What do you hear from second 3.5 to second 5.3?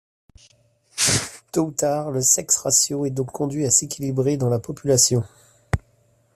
à s’équilibrer dans la population.